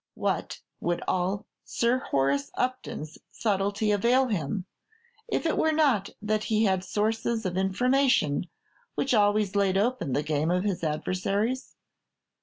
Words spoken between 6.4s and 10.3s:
he had sources of information which always laid open the